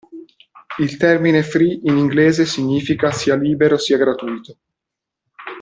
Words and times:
Il 0.79 0.97
termine 0.97 1.43
free 1.43 1.81
in 1.83 1.95
inglese 1.95 2.43
significa 2.47 3.11
sia 3.11 3.35
libero 3.35 3.77
sia 3.77 3.97
gratuito. 3.97 4.57